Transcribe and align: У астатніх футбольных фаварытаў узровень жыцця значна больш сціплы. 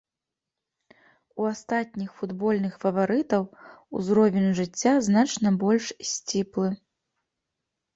У 1.43 1.47
астатніх 1.49 2.09
футбольных 2.23 2.73
фаварытаў 2.87 3.43
узровень 4.01 4.51
жыцця 4.63 4.99
значна 5.13 5.49
больш 5.63 5.95
сціплы. 6.15 6.69